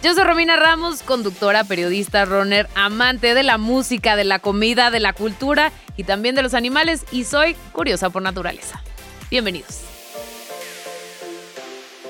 [0.00, 5.00] Yo soy Romina Ramos, conductora, periodista, runner, amante de la música, de la comida, de
[5.00, 8.80] la cultura y también de los animales y soy curiosa por naturaleza.
[9.28, 9.82] Bienvenidos.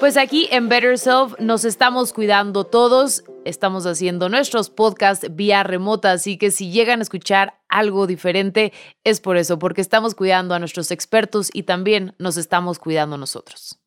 [0.01, 6.13] Pues aquí en Better Self nos estamos cuidando todos, estamos haciendo nuestros podcasts vía remota,
[6.13, 10.59] así que si llegan a escuchar algo diferente es por eso, porque estamos cuidando a
[10.59, 13.81] nuestros expertos y también nos estamos cuidando nosotros.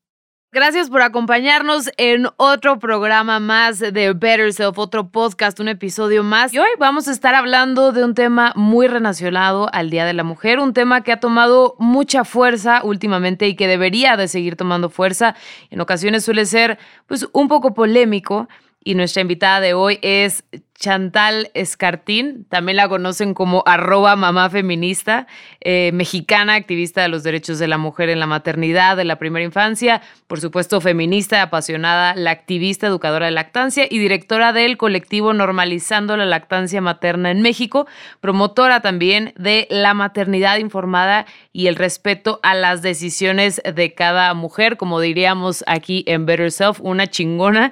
[0.53, 6.53] Gracias por acompañarnos en otro programa más de Better Self, otro podcast, un episodio más.
[6.53, 10.25] Y hoy vamos a estar hablando de un tema muy relacionado al Día de la
[10.25, 14.89] Mujer, un tema que ha tomado mucha fuerza últimamente y que debería de seguir tomando
[14.89, 15.35] fuerza.
[15.69, 18.49] En ocasiones suele ser pues un poco polémico
[18.83, 20.43] y nuestra invitada de hoy es
[20.81, 25.27] Chantal Escartín, también la conocen como arroba mamá feminista,
[25.61, 29.45] eh, mexicana, activista de los derechos de la mujer en la maternidad, de la primera
[29.45, 36.17] infancia, por supuesto feminista, apasionada, la activista educadora de lactancia y directora del colectivo Normalizando
[36.17, 37.85] la Lactancia Materna en México,
[38.19, 44.77] promotora también de la maternidad informada y el respeto a las decisiones de cada mujer,
[44.77, 47.71] como diríamos aquí en Better Self, una chingona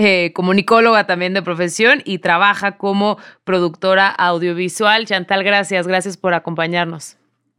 [0.00, 5.06] eh, comunicóloga también de profesión y trabaja como productora audiovisual.
[5.06, 7.16] Chantal, gracias, gracias por acompañarnos.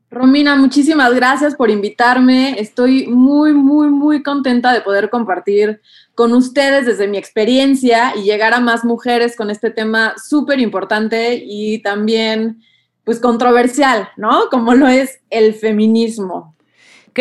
[0.10, 2.58] Romina, muchísimas gracias por invitarme.
[2.58, 5.82] Estoy muy, muy, muy contenta de poder compartir
[6.16, 11.44] con ustedes desde mi experiencia y llegar a más mujeres con este tema súper importante
[11.46, 12.64] y también,
[13.04, 14.50] pues, controversial, ¿no?
[14.50, 16.56] Como lo es el feminismo.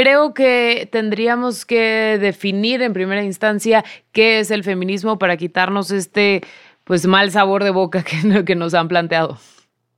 [0.00, 6.42] Creo que tendríamos que definir en primera instancia qué es el feminismo para quitarnos este
[6.84, 8.04] pues mal sabor de boca
[8.46, 9.38] que, nos han planteado.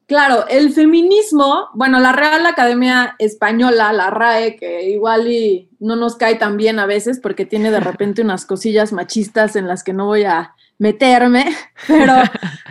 [0.06, 6.16] Claro, el feminismo, bueno, la Real Academia Española, la RAE, que igual y no nos
[6.16, 9.93] cae tan bien a veces porque tiene de repente unas cosillas machistas en las que
[9.93, 11.44] no voy a meterme,
[11.87, 12.15] pero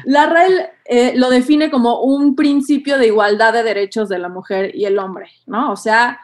[0.05, 4.75] la RAE eh, lo define como un principio de igualdad de derechos de la mujer
[4.75, 5.71] y el hombre, ¿no?
[5.71, 6.19] O sea,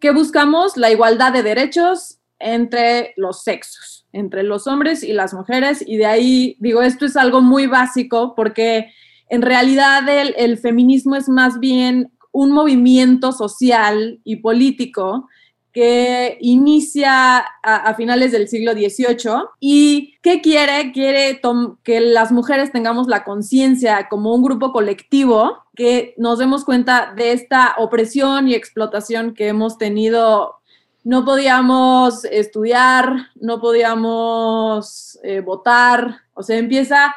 [0.00, 5.84] que buscamos la igualdad de derechos entre los sexos, entre los hombres y las mujeres.
[5.86, 8.92] Y de ahí, digo, esto es algo muy básico porque
[9.28, 15.28] en realidad el, feminismo es más bien un movimiento social y político
[15.72, 20.92] que inicia a, finales del siglo XVIII y ¿qué quiere?
[20.92, 21.40] Quiere
[21.82, 27.32] que las mujeres tengamos la conciencia como un grupo colectivo, que nos demos cuenta de
[27.32, 30.56] esta opresión y explotación que hemos tenido.
[31.04, 37.14] No podíamos estudiar, no podíamos eh, votar, o sea, empieza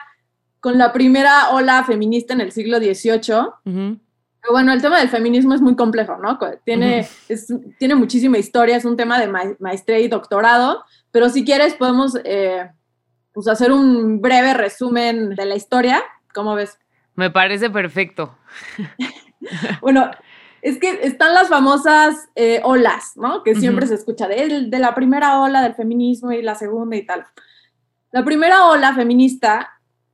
[0.59, 4.00] con la primera ola feminista en el siglo XVIII
[4.51, 6.37] bueno, el tema del feminismo es muy complejo, ¿no?
[6.65, 7.07] Tiene,
[7.79, 12.69] tiene muchísima historia, es un tema de maestría y doctorado, pero si quieres podemos eh,
[13.31, 16.03] pues hacer un breve resumen de la historia.
[16.33, 16.77] ¿Cómo ves?
[17.15, 18.37] Me parece perfecto.
[19.81, 20.11] bueno,
[20.61, 23.43] es que están las famosas eh, olas, ¿no?
[23.43, 27.05] Que siempre se escucha de, de la primera ola del feminismo y la segunda y
[27.05, 27.25] tal.
[28.11, 29.71] La primera ola feminista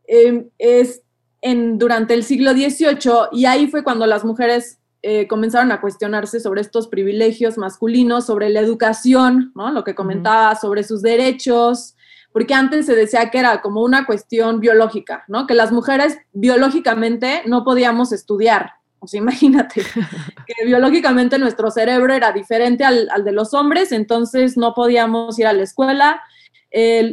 [0.07, 1.03] eh, es
[1.41, 6.41] en, durante el siglo XVIII y ahí fue cuando las mujeres eh, comenzaron a cuestionarse
[6.41, 9.71] sobre estos privilegios masculinos, sobre la educación, ¿no?
[9.71, 11.95] lo que comentaba, sobre sus derechos,
[12.33, 15.47] porque antes se decía que era como una cuestión biológica, ¿no?
[15.47, 18.73] que las mujeres biológicamente no podíamos estudiar.
[18.99, 19.83] O sea, imagínate
[20.45, 25.53] que biológicamente nuestro cerebro era diferente al, de los hombres, entonces no podíamos ir a
[25.53, 26.21] la escuela,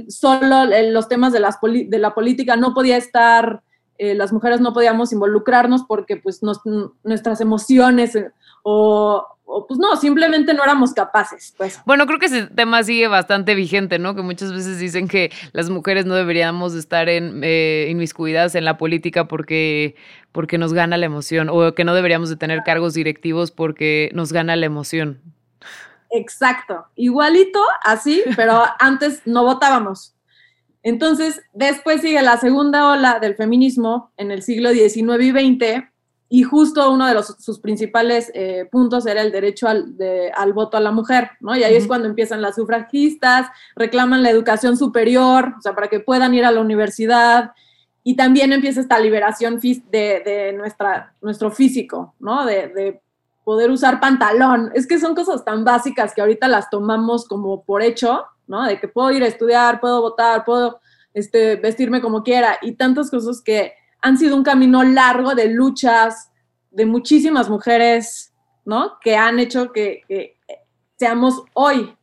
[0.09, 3.63] solo los temas de, las de la política no podía estar
[3.99, 8.31] eh, las mujeres no podíamos involucrarnos porque pues nuestras emociones eh,
[8.63, 9.27] o,
[9.69, 11.55] pues no, simplemente no éramos capaces.
[11.57, 11.81] Pues.
[11.87, 14.15] Bueno, creo que ese tema sigue bastante vigente, ¿no?
[14.15, 18.77] Que muchas veces dicen que las mujeres no deberíamos estar en, eh, inmiscuidas en la
[18.77, 19.95] política porque,
[20.33, 24.33] porque nos gana la emoción o que no deberíamos de tener cargos directivos porque nos
[24.33, 25.21] gana la emoción.
[26.11, 30.16] Exacto, igualito, así, pero antes no votábamos.
[30.87, 35.85] Entonces, después sigue la segunda ola del feminismo en el siglo XIX y XX,
[36.29, 40.81] y justo uno de los, sus principales eh, puntos era el derecho al, voto a
[40.81, 41.57] la mujer, ¿no?
[41.57, 45.99] Y ahí es cuando empiezan las sufragistas, reclaman la educación superior, o sea, para que
[45.99, 47.51] puedan ir a la universidad,
[48.05, 52.47] y también empieza esta liberación de, de nuestra, nuestro físico, ¿no?
[52.47, 53.01] De, de,
[53.43, 54.73] poder usar pantalón.
[54.75, 58.65] Es que son cosas tan básicas que ahorita las tomamos como por hecho, ¿no?
[58.65, 60.81] De que puedo ir a estudiar, puedo votar, puedo
[61.15, 63.73] este, vestirme como quiera y tantas cosas que
[64.03, 66.31] han sido un camino largo de luchas
[66.71, 68.35] de muchísimas mujeres,
[68.65, 68.99] ¿no?
[69.01, 70.37] Que han hecho que,
[70.97, 71.97] seamos hoy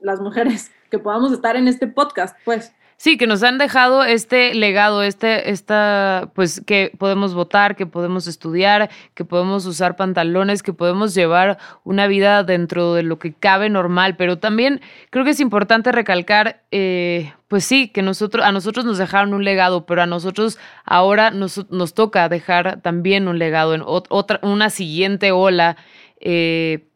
[0.00, 2.72] las mujeres que podamos estar en este podcast, pues.
[3.00, 8.26] Sí, que nos han dejado este legado, este, esta, pues que podemos votar, que podemos
[8.26, 13.70] estudiar, que podemos usar pantalones, que podemos llevar una vida dentro de lo que cabe
[13.70, 14.80] normal, pero también
[15.10, 19.44] creo que es importante recalcar, eh, pues sí, que nosotros, a nosotros nos dejaron un
[19.44, 24.70] legado, pero a nosotros ahora nos, nos toca dejar también un legado en otra, una
[24.70, 25.76] siguiente ola,
[26.18, 26.88] eh,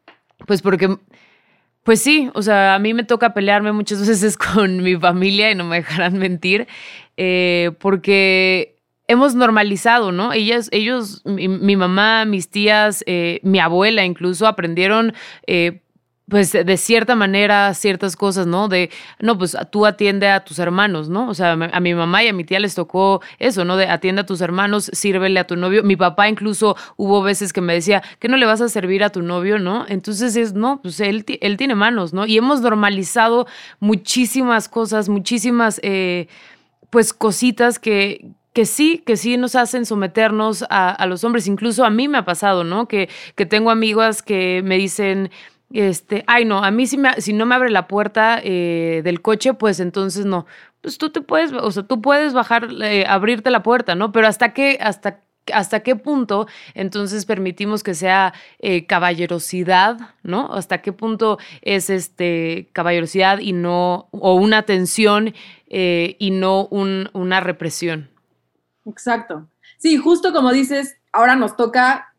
[0.49, 0.99] pues porque
[1.83, 5.55] pues sí, o sea, a mí me toca pelearme muchas veces con mi familia y
[5.55, 6.67] no me dejarán mentir,
[7.17, 8.77] eh, porque
[9.09, 10.33] hemos normalizado, ¿no?
[10.33, 15.13] Ellas, ellos, mi, mamá, mis tías, eh, mi abuela incluso aprendieron
[15.47, 15.82] eh,
[16.33, 18.67] pues de cierta manera ciertas cosas, ¿no?
[18.67, 18.89] De,
[19.21, 21.29] no, pues tú atiende a tus hermanos, ¿no?
[21.29, 23.77] O sea, a mi mamá y a mi tía les tocó eso, ¿no?
[23.77, 25.83] De atiende a tus hermanos, sírvele a tu novio.
[25.83, 29.11] Mi papá incluso hubo veces que me decía, que no le vas a servir a
[29.11, 29.85] tu novio, ¿no?
[29.91, 32.25] Entonces es, no, pues él, él tiene manos, ¿no?
[32.25, 33.47] Y hemos normalizado
[33.79, 36.29] muchísimas cosas, muchísimas, eh,
[36.89, 38.25] pues cositas que,
[38.55, 41.47] que sí, que sí nos hacen someternos a, a, los hombres.
[41.47, 42.89] Incluso a mí me ha pasado, ¿no?
[42.89, 45.31] Que, que tengo amigas que me dicen,
[45.73, 46.97] este, ay no, a mí si,
[47.33, 50.47] no me abre la puerta eh, del coche, pues entonces no.
[50.81, 54.13] Pues tú te puedes, o sea, tú puedes bajar, eh, abrirte la puerta, ¿no?
[54.13, 55.21] Pero hasta qué, hasta
[55.53, 60.55] hasta qué punto entonces permitimos que sea eh, caballerosidad, ¿no?
[60.55, 65.35] Hasta qué punto es este caballerosidad y no, o una tensión
[65.69, 68.11] y no un, una represión.
[68.87, 69.49] Exacto.
[69.79, 72.12] Sí, justo como dices, ahora nos toca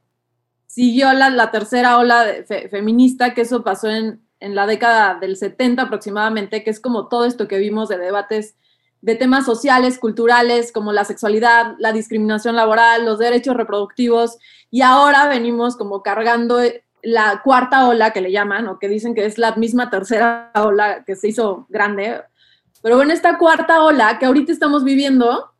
[0.73, 2.25] siguió la, tercera ola
[2.71, 7.25] feminista, que eso pasó en, en, la década del 70 aproximadamente, que es como todo
[7.25, 8.55] esto que vimos de debates
[9.01, 14.39] de temas sociales, culturales, como la sexualidad, la discriminación laboral, los derechos reproductivos,
[14.71, 16.59] y ahora venimos como cargando
[17.03, 21.03] la cuarta ola que le llaman, o que dicen que es la misma tercera ola
[21.05, 22.23] que se hizo grande.
[22.81, 25.51] Pero bueno, esta cuarta ola que ahorita estamos viviendo,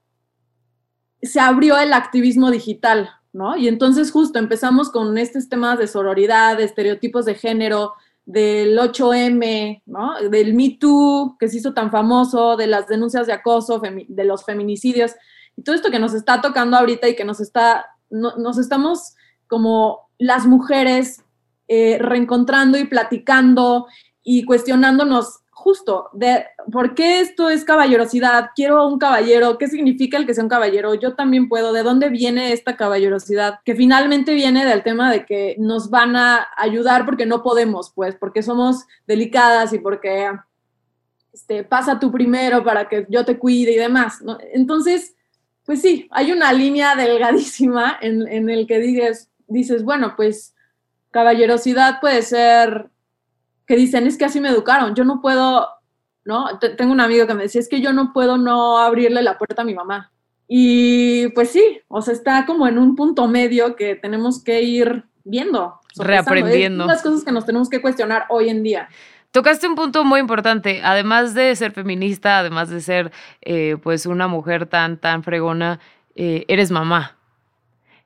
[1.22, 3.58] se abrió el activismo digital, ¿no?
[3.58, 7.94] Y entonces justo empezamos con estos temas de sororidad, de estereotipos de género,
[8.26, 10.14] del 8M, ¿no?
[10.30, 14.46] Del Me Too, que se hizo tan famoso, de las denuncias de acoso, de los
[14.46, 15.12] feminicidios,
[15.56, 19.16] y todo esto que nos está tocando ahorita y que nos está, nos estamos
[19.48, 21.24] como las mujeres
[21.68, 23.88] eh, reencontrando y platicando
[24.24, 30.26] y cuestionándonos justo de por qué esto es caballerosidad, quiero un caballero, qué significa el
[30.26, 34.66] que sea un caballero, yo también puedo, de dónde viene esta caballerosidad, que finalmente viene
[34.66, 39.74] del tema de que nos van a ayudar porque no podemos, pues, porque somos delicadas
[39.74, 40.32] y porque
[41.32, 44.38] este, pasa tú primero para que yo te cuide y demás, ¿no?
[44.54, 45.16] Entonces,
[45.66, 50.56] pues sí, hay una línea delgadísima en, en el que dices, dices, bueno, pues
[51.12, 52.90] caballerosidad puede ser
[53.66, 55.68] que dicen, es que así me educaron, yo no puedo,
[56.26, 56.60] ¿no?
[56.78, 59.62] tengo un amigo que me decía, es que yo no puedo no abrirle la puerta
[59.62, 60.12] a mi mamá.
[60.48, 65.06] Y pues sí, o sea, está como en un punto medio que tenemos que ir
[65.24, 65.80] viendo.
[65.96, 66.86] Reaprendiendo.
[66.86, 68.90] las cosas que nos tenemos que cuestionar hoy en día.
[69.32, 74.28] Tocaste un punto muy importante, además de ser feminista, además de ser eh, pues una
[74.28, 75.80] mujer tan, tan fregona,
[76.16, 77.18] eh, eres mamá.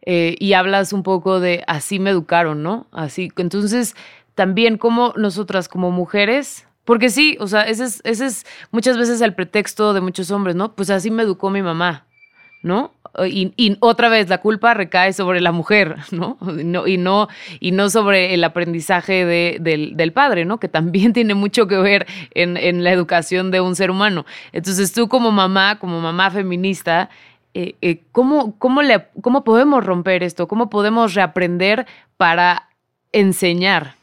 [0.04, 2.88] Eh, y hablas un poco de así me educaron, ¿no?
[2.94, 3.94] Así, entonces
[4.38, 9.20] también como nosotras como mujeres, porque sí, o sea, ese es, ese es muchas veces
[9.22, 10.76] el pretexto de muchos hombres, ¿no?
[10.76, 12.06] Pues así me educó mi mamá,
[12.62, 12.94] ¿no?
[13.26, 16.38] Y, otra vez la culpa recae sobre la mujer, ¿no?
[16.86, 17.28] y, no
[17.60, 20.60] y no sobre el aprendizaje de, del, padre, ¿no?
[20.60, 24.28] Que también tiene mucho que ver en, en, la educación de un ser humano.
[24.52, 27.10] Entonces tú como mamá, como mamá feminista,
[27.56, 30.48] eh, eh, ¿cómo, cómo, le, ¿cómo podemos romper esto?
[30.48, 32.70] ¿Cómo podemos reaprender para
[33.12, 33.97] enseñar?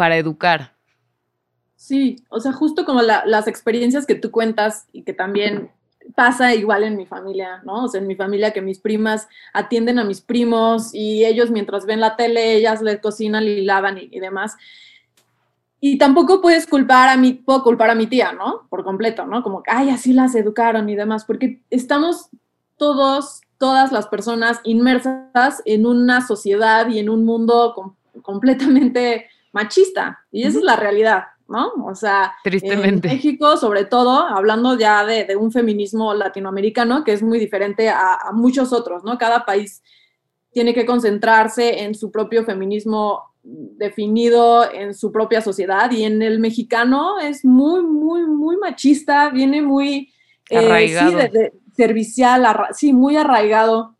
[0.00, 0.72] Para educar.
[1.76, 5.72] Sí, o sea, justo como las experiencias que tú cuentas y que también
[6.16, 7.84] pasa igual en mi familia, ¿no?
[7.84, 11.84] O sea, en mi familia que mis primas atienden a mis primos y ellos mientras
[11.84, 14.56] ven la tele, ellas les cocinan y lavan y, y demás.
[15.80, 18.68] Y tampoco puedes culpar a mi, puedo culpar a mi tía, ¿no?
[18.70, 19.42] Por completo, ¿no?
[19.42, 22.30] Como, ay, así las educaron y demás, porque estamos
[22.78, 27.74] todos, todas las personas inmersas en una sociedad y en un mundo
[28.22, 30.20] completamente machista.
[30.30, 31.24] Y esa es la realidad.
[31.48, 31.72] ¿no?
[31.84, 33.08] O sea, Tristemente.
[33.08, 38.14] en México, sobre todo, hablando ya de, un feminismo latinoamericano que es muy diferente a,
[38.14, 39.18] a, muchos otros, ¿no?
[39.18, 39.82] Cada país
[40.52, 46.38] tiene que concentrarse en su propio feminismo definido en su propia sociedad y en el
[46.38, 50.12] mexicano es muy, muy, muy machista, viene muy
[50.50, 51.18] arraigado.
[51.18, 53.96] Eh, sí, de, servicial, sí, muy arraigado.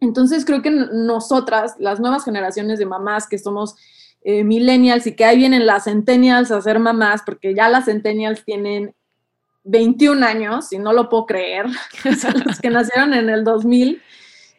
[0.00, 3.76] Entonces creo que nosotras, las nuevas generaciones de mamás que somos
[4.22, 8.44] eh, millennials y que ahí vienen las centennials a ser mamás, porque ya las centennials
[8.44, 8.94] tienen
[9.64, 11.66] 21 años y no lo puedo creer,
[12.44, 14.02] los que nacieron en el 2000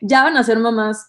[0.01, 1.07] ya van a ser mamás.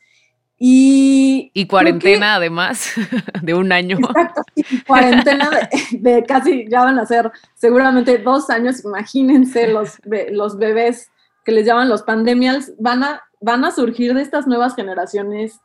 [0.59, 2.92] Y, y cuarentena además
[3.42, 3.97] de un año.
[3.97, 4.42] Exacto,
[4.87, 5.50] cuarentena
[5.90, 9.99] de, casi, ya van a ser seguramente dos años, imagínense los,
[10.30, 11.11] los bebés
[11.44, 15.59] que les llaman los pandemials, van a, van a surgir de estas nuevas generaciones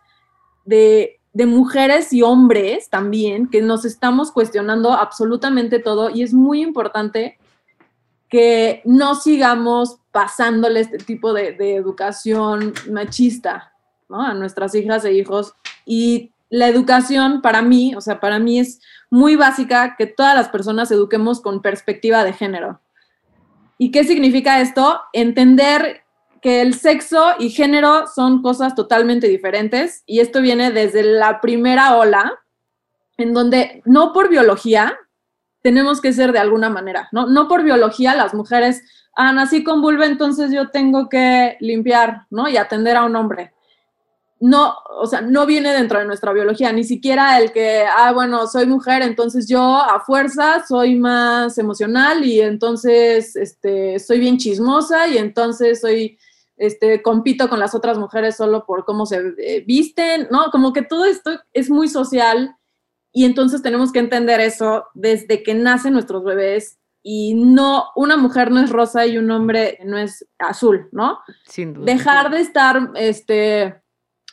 [0.66, 6.64] de, de mujeres y hombres también, que nos estamos cuestionando absolutamente todo y es muy
[6.64, 7.38] importante
[8.28, 13.72] que no sigamos pasándole este tipo de, educación machista
[14.10, 15.54] a nuestras hijas e hijos.
[15.86, 20.50] Y la educación para mí, o sea, para mí es muy básica que todas las
[20.50, 22.82] personas eduquemos con perspectiva de género.
[23.78, 25.02] ¿Y qué significa esto?
[25.14, 26.02] Entender
[26.48, 31.98] que el sexo y género son cosas totalmente diferentes y esto viene desde la primera
[31.98, 32.40] ola,
[33.18, 34.98] en donde no por biología
[35.62, 37.28] tenemos que ser de alguna manera, ¿no?
[37.28, 38.82] No por biología las mujeres,
[39.18, 42.48] ah, nací con vulva, entonces yo tengo que limpiar, ¿no?
[42.48, 43.52] Y atender a un hombre
[44.40, 48.48] no, o sea, no viene dentro de nuestra biología, ni siquiera el que, ah, bueno,
[48.48, 55.08] soy mujer, entonces yo a fuerza soy más emocional y entonces este, soy bien chismosa
[55.08, 56.18] y entonces soy,
[56.58, 60.52] este, compito con las otras mujeres solo por cómo se eh, visten, ¿no?
[60.52, 62.56] Como que todo esto es muy social
[63.12, 68.52] y entonces tenemos que entender eso desde que nacen nuestros bebés y no, una mujer
[68.52, 71.20] no es rosa y un hombre no es azul, ¿no?
[71.46, 71.86] Sin duda.
[71.86, 73.82] Dejar de estar, este,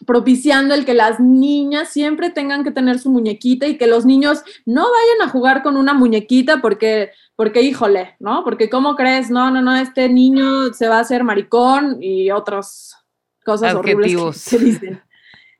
[0.06, 4.42] propiciando el que las niñas siempre tengan que tener su muñequita y que los niños
[4.64, 8.44] no vayan a jugar con una muñequita porque, porque híjole, ¿no?
[8.44, 9.30] Porque ¿cómo crees?
[9.30, 12.96] No, no, no, este niño se va a hacer maricón y otras
[13.44, 15.02] cosas horribles que, dicen.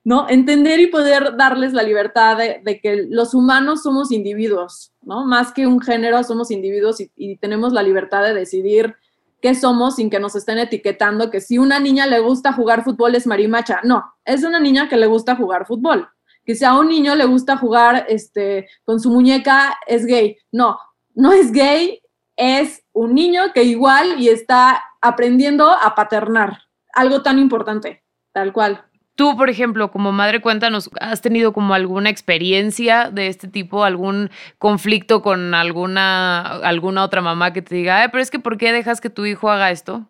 [0.02, 0.28] ¿No?
[0.28, 5.24] Entender y poder darles la libertad de, que los humanos somos individuos, ¿no?
[5.24, 8.96] Más que un género, somos individuos y tenemos la libertad de decidir
[9.44, 13.14] qué somos sin que nos estén etiquetando que si una niña le gusta jugar fútbol
[13.14, 13.80] es marimacha.
[13.84, 16.08] No, es una niña que le gusta jugar fútbol.
[16.46, 20.38] Que si a un niño le gusta jugar este, con su muñeca es gay.
[20.50, 20.78] No,
[21.14, 22.00] no es gay,
[22.36, 26.62] es un niño que igual y está aprendiendo a paternar.
[26.94, 28.86] Algo tan importante, tal cual.
[29.16, 34.30] Tú, por ejemplo, como madre, cuéntanos, ¿has tenido como alguna experiencia de este tipo, algún
[34.59, 39.00] conflicto con alguna, alguna otra mamá que te diga, pero es que ¿por qué dejas
[39.00, 40.09] que tu hijo haga esto?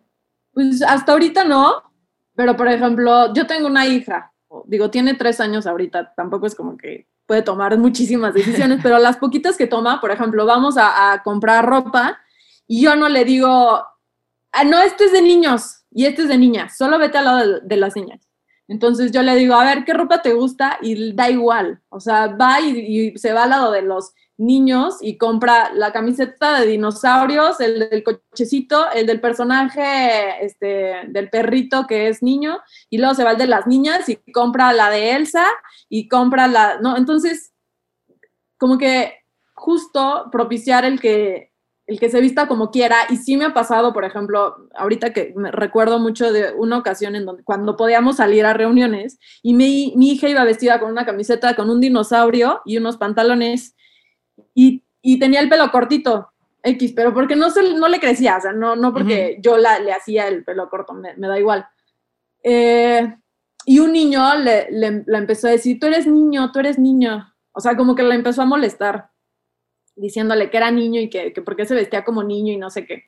[0.53, 1.83] Pues hasta ahorita no,
[2.33, 4.33] pero por ejemplo, yo tengo una hija,
[4.65, 9.17] digo, tiene tres años ahorita, tampoco es como que puede tomar muchísimas decisiones, pero las
[9.17, 12.19] poquitas que toma, por ejemplo, vamos a, comprar ropa
[12.65, 13.85] y yo no le digo,
[14.51, 17.59] ah, no, este es de niños y este es de niñas, solo vete al lado
[17.61, 18.24] de las niñas
[18.67, 20.77] entonces yo le digo, a ver, ¿qué ropa te gusta?
[20.81, 21.81] Y da igual.
[21.89, 26.59] O sea, va y, se va al lado de los niños y compra la camiseta
[26.59, 32.97] de dinosaurios, el del cochecito, el del personaje, este, del perrito que es niño, y
[32.97, 35.45] luego se va el de las niñas y compra la de Elsa
[35.87, 36.97] y compra la, ¿no?
[36.97, 37.53] Entonces,
[38.57, 39.13] como que
[39.53, 41.51] justo propiciar el que
[41.87, 42.97] el que se vista como quiera.
[43.09, 47.15] Y sí me ha pasado, por ejemplo, ahorita que me recuerdo mucho de una ocasión
[47.15, 51.05] en donde cuando podíamos salir a reuniones y mi, mi hija iba vestida con una
[51.05, 53.75] camiseta con un dinosaurio y unos pantalones
[54.53, 56.29] y, y tenía el pelo cortito.
[56.63, 59.77] X, pero porque no, se, no le crecía, o sea, no, no porque yo la,
[59.77, 61.67] le hacía el pelo corto, me, me da igual.
[62.41, 63.15] Eh,
[63.67, 67.31] y un niño le, le, le empezó a decir, tú eres niño, tú eres niño.
[67.51, 69.11] O sea, como que la empezó a molestar
[69.95, 72.69] diciéndole que era niño y que, que por qué se vestía como niño y no
[72.69, 73.05] sé qué.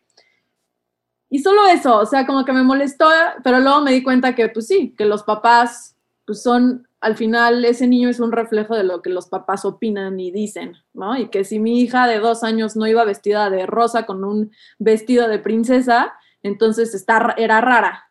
[1.30, 3.10] Y solo eso, o sea, como que me molestó,
[3.44, 7.66] pero luego me di cuenta que, pues sí, que los papás, pues son, al final
[7.66, 11.18] ese niño es un reflejo de lo que los papás opinan y dicen, ¿no?
[11.18, 14.52] Y que si mi hija de dos años no iba vestida de rosa con un
[14.80, 16.14] vestido de princesa,
[16.44, 18.10] entonces está, era rara,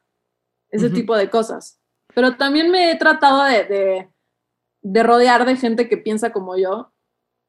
[0.69, 1.81] ese tipo de cosas.
[2.15, 4.09] Pero también me he tratado de, de,
[4.83, 6.93] de rodear de gente que piensa como yo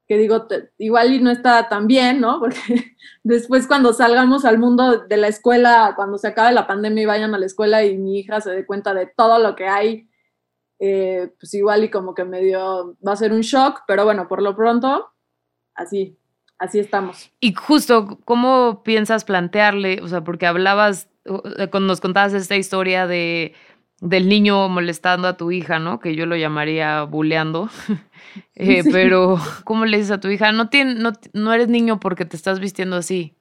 [0.08, 0.48] que digo,
[0.78, 2.40] igual y no está tan bien, ¿no?
[2.40, 7.08] Porque después cuando salgamos al mundo de la escuela, cuando se acabe la pandemia y
[7.08, 10.10] vayan a la escuela y mi hija se dé cuenta de todo lo que hay,
[10.80, 14.42] eh, pues igual y como que medio va a ser un shock, pero bueno, por
[14.42, 15.12] lo pronto,
[15.76, 16.18] así,
[16.58, 17.32] así estamos.
[17.40, 20.00] Y justo, ¿cómo piensas plantearle?
[20.02, 23.54] O sea, porque hablabas, cuando nos contabas esta historia de
[24.00, 26.00] del niño molestando a tu hija, ¿no?
[26.00, 27.70] Que yo lo llamaría buleando.
[28.54, 30.52] Eh, pero, ¿cómo le dices a tu hija?
[30.52, 33.36] No, tiene, no, no eres niño porque te estás vistiendo así.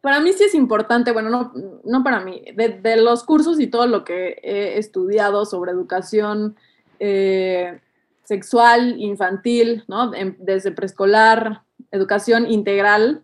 [0.00, 1.52] Para mí sí es importante, bueno, no,
[1.84, 6.56] no para mí, de, los cursos y todo lo que he estudiado sobre educación
[6.98, 7.80] eh,
[8.24, 10.10] sexual, infantil, ¿no?
[10.38, 13.22] desde preescolar, educación integral,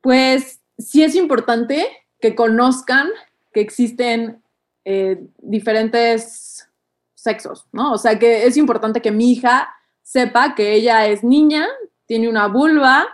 [0.00, 1.86] pues sí es importante
[2.20, 3.08] que conozcan
[3.52, 4.42] que existen
[4.90, 6.66] eh, diferentes
[7.14, 7.92] sexos, ¿no?
[7.92, 9.68] O sea que es importante que mi hija
[10.00, 11.66] sepa que ella es niña,
[12.06, 13.06] tiene una vulva,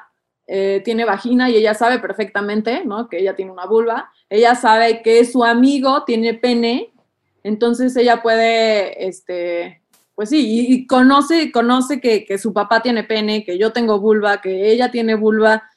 [0.47, 3.09] eh, tiene vagina y ella sabe perfectamente, ¿no?
[3.09, 4.13] Que ella tiene una vulva.
[4.31, 6.93] Ella sabe que su amigo tiene pene,
[7.43, 9.83] entonces ella puede, este,
[10.15, 14.71] pues sí, y, conoce, conoce que, su papá tiene pene, que yo tengo vulva, que
[14.71, 15.69] ella tiene vulva,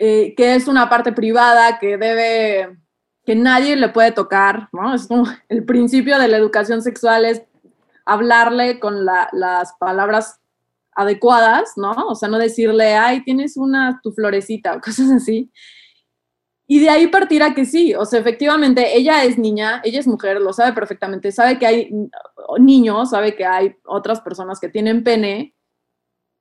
[0.00, 2.78] eh, que es una parte privada, que debe
[3.26, 4.94] que nadie le puede tocar, ¿no?
[4.94, 7.42] Es como el principio de la educación sexual es
[8.06, 10.40] hablarle con las palabras
[10.92, 11.90] adecuadas, ¿no?
[12.08, 15.50] O sea, no decirle, ay, tienes una, tu florecita o cosas así.
[16.68, 20.06] Y de ahí partir a que sí, o sea, efectivamente, ella es niña, ella es
[20.06, 21.90] mujer, lo sabe perfectamente, sabe que hay
[22.58, 25.54] niños, sabe que hay otras personas que tienen pene,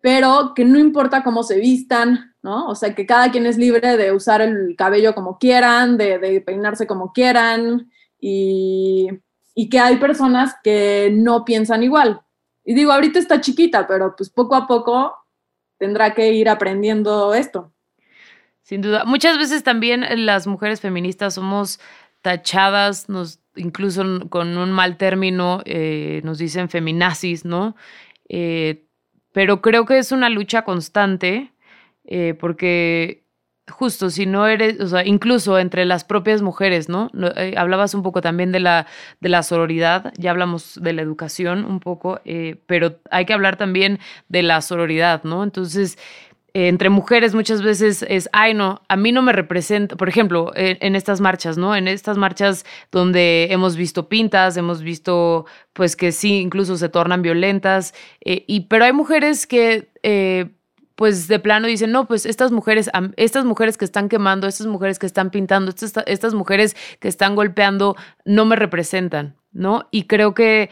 [0.01, 2.67] pero que no importa cómo se vistan, ¿no?
[2.67, 6.85] O sea, que cada quien es libre de usar el cabello como quieran, de, peinarse
[6.85, 9.09] como quieran, y,
[9.71, 12.21] que hay personas que no piensan igual.
[12.63, 15.15] Y digo, ahorita está chiquita, pero pues poco a poco
[15.79, 17.73] tendrá que ir aprendiendo esto.
[18.61, 19.05] Sin duda.
[19.05, 21.79] Muchas veces también las mujeres feministas somos
[22.21, 27.75] tachadas, nos, incluso con un mal término, eh, nos dicen feminazis, ¿no?
[28.29, 28.85] Eh,
[29.31, 31.51] pero creo que es una lucha constante
[32.07, 33.25] eh, porque
[33.67, 37.09] justo si no eres, o sea, incluso entre las propias mujeres, ¿no?
[37.35, 38.85] Eh, hablabas un poco también de la,
[39.21, 43.57] de la sororidad, ya hablamos de la educación un poco, eh, pero hay que hablar
[43.57, 45.43] también de la sororidad, ¿no?
[45.43, 45.97] Entonces,
[46.53, 50.95] entre mujeres muchas veces es, ay, no, a mí no me representa, por ejemplo, en,
[50.95, 51.75] estas marchas, ¿no?
[51.75, 57.21] En estas marchas donde hemos visto pintas, hemos visto, pues que sí, incluso se tornan
[57.21, 59.89] violentas, y, pero hay mujeres que...
[60.95, 64.99] pues de plano dicen, no, pues estas mujeres, estas mujeres que están quemando, estas mujeres
[64.99, 69.87] que están pintando, estas, estas mujeres que están golpeando, no me representan, ¿no?
[69.91, 70.69] Y creo que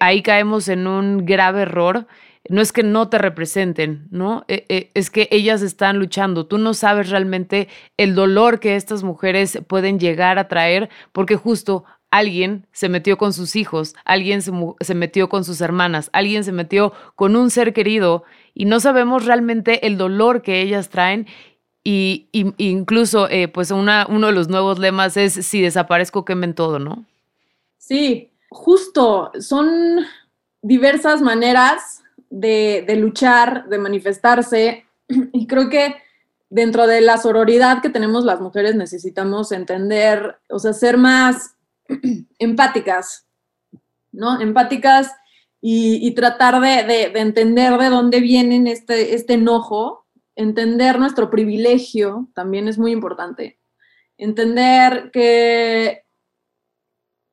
[0.00, 2.06] ahí caemos en un grave error
[2.48, 4.44] no es que no te representen, ¿no?
[4.48, 6.46] E, e, es que ellas están luchando.
[6.46, 11.84] Tú no sabes realmente el dolor que estas mujeres pueden llegar a traer porque justo
[12.16, 16.92] alguien se metió con sus hijos, alguien se, metió con sus hermanas, alguien se metió
[17.14, 18.24] con un ser querido
[18.54, 21.26] y no sabemos realmente el dolor que ellas traen.
[21.84, 27.04] Y, incluso, eh, pues uno de los nuevos lemas es, si desaparezco, quemen todo, ¿no?
[27.78, 30.00] Sí, justo, son
[30.62, 34.84] diversas maneras de, luchar, de manifestarse.
[35.32, 35.94] Y creo que
[36.50, 41.55] dentro de la sororidad que tenemos las mujeres necesitamos entender, o sea, ser más
[42.38, 43.26] empáticas,
[44.12, 44.40] ¿no?
[44.40, 45.12] Empáticas
[45.60, 52.78] y, tratar de, entender de dónde viene este, este enojo, entender nuestro privilegio también es
[52.78, 53.58] muy importante.
[54.16, 56.05] Entender que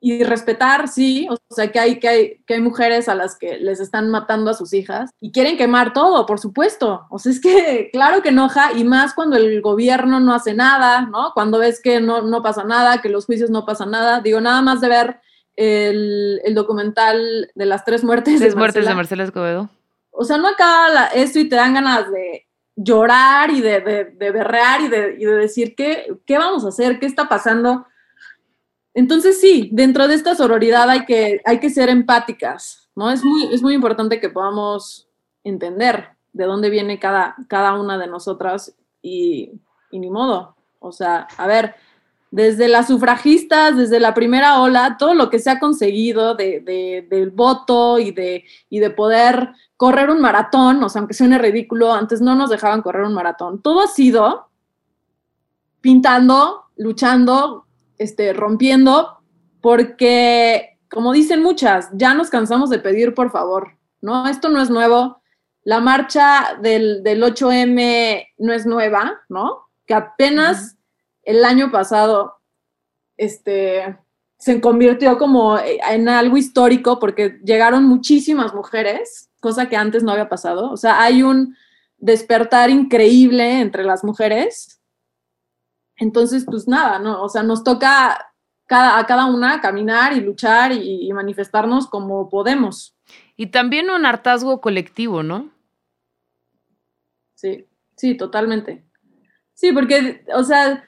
[0.06, 3.58] y respetar, sí, o sea, que hay, que, hay, que hay mujeres a las que
[3.58, 7.08] les están matando a sus hijas y quieren quemar todo, por supuesto.
[7.10, 11.04] O sea, es que claro que enoja y más cuando el gobierno no hace nada,
[11.04, 11.32] ¿no?
[11.34, 14.20] Cuando ves que no, no pasa nada, que los juicios no pasan nada.
[14.20, 15.22] Digo, nada más de ver
[15.56, 18.42] el, el documental de las tres muertes.
[18.42, 19.70] Tres muertes de Marcela Escobedo.
[20.12, 24.32] O sea, no acaba esto y te dan ganas de llorar y de, de, de
[24.32, 27.00] berrear y de, y de decir, ¿qué, ¿qué vamos a hacer?
[27.00, 27.86] ¿Qué está pasando?
[28.93, 33.10] Entonces sí, dentro de esta sororidad hay que, hay que ser empáticas, ¿no?
[33.10, 35.10] Es muy, es muy importante que podamos
[35.43, 39.51] entender de dónde viene cada, cada una de nosotras y,
[39.91, 40.56] ni modo.
[40.79, 41.75] O sea, a ver,
[42.32, 47.29] desde las sufragistas, desde la primera ola, todo lo que se ha conseguido de, del
[47.29, 52.21] voto y de, y de poder correr un maratón, o sea, aunque suene ridículo, antes
[52.21, 54.49] no nos dejaban correr un maratón, todo ha sido
[55.82, 57.67] pintando, luchando,
[58.04, 59.20] este, rompiendo,
[59.62, 64.28] porque, como dicen muchas, ya nos cansamos de pedir por favor, ¿no?
[64.28, 65.22] Esto no es nuevo.
[65.63, 69.70] La marcha del, 8M no es nueva, ¿no?
[69.86, 70.78] Que apenas
[71.24, 72.36] el año pasado,
[73.16, 73.98] este,
[74.38, 80.28] se convirtió como en algo histórico porque llegaron muchísimas mujeres, cosa que antes no había
[80.28, 80.70] pasado.
[80.72, 81.56] O sea, hay un,
[82.04, 84.82] despertar increíble entre las mujeres.
[85.97, 87.21] Entonces, pues nada, ¿no?
[87.21, 88.34] O sea, nos toca
[88.65, 92.95] cada, a cada una caminar y luchar y, y manifestarnos como podemos.
[93.36, 95.49] Y también un hartazgo colectivo, ¿no?
[97.36, 98.86] Sí, sí, totalmente.
[99.53, 100.84] Sí, porque, o sea,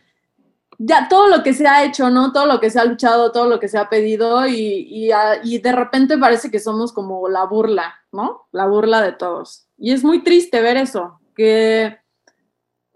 [0.78, 2.32] ya todo lo que se ha hecho, ¿no?
[2.32, 5.12] Todo lo que se ha luchado, todo lo que se ha pedido y,
[5.44, 8.48] y, de repente parece que somos como la burla, ¿no?
[8.52, 9.68] La burla de todos.
[9.78, 11.98] Y es muy triste ver eso, que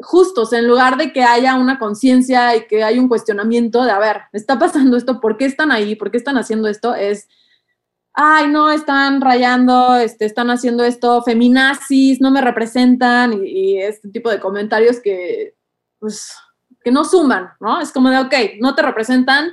[0.02, 4.00] justos, en lugar de que haya una conciencia y que haya un cuestionamiento de, a
[4.00, 5.96] ver, está pasando esto, ¿por qué están ahí?
[5.96, 6.96] ¿Por qué están haciendo esto?
[6.96, 7.28] Es,
[8.14, 14.30] ay, no, están rayando, este, están haciendo esto, feminazis, no me representan y, este tipo
[14.30, 15.56] de comentarios que,
[16.00, 16.34] pues,
[16.82, 17.82] que no suman, ¿no?
[17.82, 19.52] Es como de, ok, no te representan,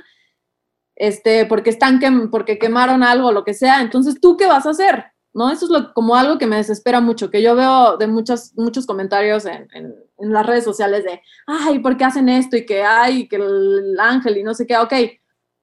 [0.95, 1.99] este, porque están,
[2.31, 5.11] porque quemaron algo lo que sea, entonces, ¿tú qué vas a hacer?
[5.37, 5.51] ¿No?
[5.51, 8.87] Eso es lo, como algo que me desespera mucho, que yo veo de muchos, muchos
[8.87, 12.57] comentarios en, en, las redes sociales de, ay, ¿por qué hacen esto?
[12.57, 14.93] Y que, ay, que el ángel y no sé qué, ok.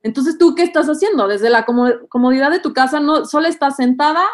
[0.05, 1.27] Entonces, ¿tú qué estás haciendo?
[1.27, 4.25] Desde la comodidad de tu casa, no, solo estás sentada,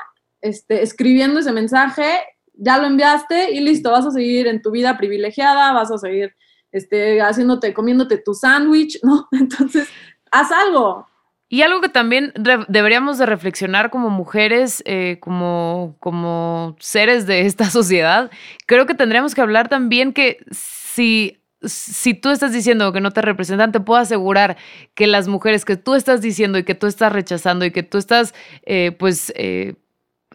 [0.43, 2.05] este, escribiendo ese mensaje,
[2.53, 6.35] ya lo enviaste y listo, vas a seguir en tu vida privilegiada, vas a seguir
[6.71, 9.27] este, haciéndote, comiéndote tu sándwich, ¿no?
[9.33, 9.89] Entonces,
[10.31, 11.07] haz algo.
[11.53, 12.33] Y algo que también
[12.69, 18.31] deberíamos de reflexionar como mujeres, eh, como, como seres de esta sociedad,
[18.67, 23.21] creo que tendríamos que hablar también que si si tú estás diciendo que no te
[23.21, 24.57] representan, te puedo asegurar
[24.95, 27.99] que las mujeres que tú estás diciendo y que tú estás rechazando y que tú
[27.99, 28.33] estás,
[28.65, 29.75] eh, pues, eh,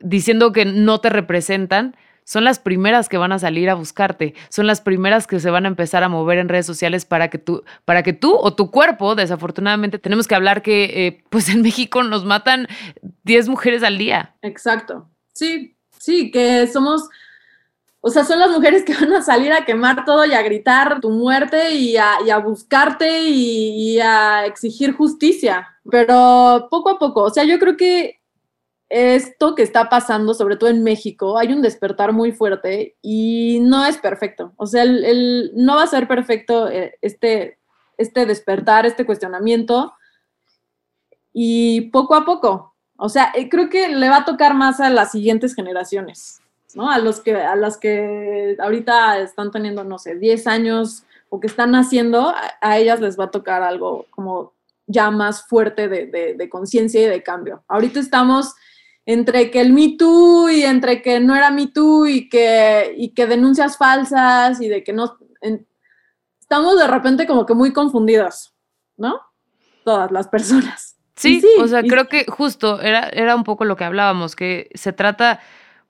[0.02, 4.68] diciendo que no te representan, son las primeras que van a salir a buscarte, son
[4.68, 7.64] las primeras que se van a empezar a mover en redes sociales para que tú,
[7.86, 12.04] para que tú o tu cuerpo, desafortunadamente, tenemos que hablar que eh, pues en México
[12.04, 12.68] nos matan
[13.24, 14.36] 10 mujeres al día.
[14.42, 15.08] Exacto.
[15.34, 17.08] Sí, sí, que somos,
[18.02, 21.00] o sea, son las mujeres que van a salir a quemar todo y a gritar
[21.02, 25.68] tu muerte y a, a buscarte y, y a exigir justicia.
[25.92, 28.20] Pero poco a poco, o sea, yo creo que
[28.96, 33.86] esto que está pasando, sobre todo en México, hay un despertar muy fuerte y no
[33.86, 34.54] es perfecto.
[34.56, 37.58] O sea, el, no va a ser perfecto eh, este,
[37.98, 39.94] este despertar, este cuestionamiento.
[41.34, 44.90] Y poco a poco, o sea, eh, creo que le va a tocar más a
[44.90, 46.40] las siguientes generaciones,
[46.74, 46.90] ¿no?
[46.90, 51.48] A, los que, a las que ahorita están teniendo, no sé, 10 años o que
[51.48, 54.54] están naciendo, a, ellas les va a tocar algo como
[54.88, 57.62] ya más fuerte de, de conciencia y de cambio.
[57.68, 58.56] Ahorita estamos
[59.06, 63.10] entre que el Me Too y entre que no era Me Too y que, y
[63.10, 65.18] que denuncias falsas y de que no...
[66.40, 68.56] estamos de repente como que muy confundidas,
[68.98, 69.22] ¿no?
[69.84, 70.98] Todas las personas.
[71.16, 74.92] Sí, o sea, creo que justo era, era un poco lo que hablábamos, que se
[74.92, 75.40] trata